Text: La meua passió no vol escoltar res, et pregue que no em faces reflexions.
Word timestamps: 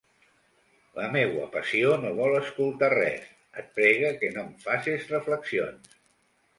La 0.99 1.09
meua 1.15 1.49
passió 1.57 1.91
no 2.07 2.15
vol 2.21 2.39
escoltar 2.41 2.91
res, 2.97 3.31
et 3.63 3.71
pregue 3.79 4.13
que 4.25 4.35
no 4.35 4.45
em 4.49 4.53
faces 4.69 5.11
reflexions. 5.17 5.99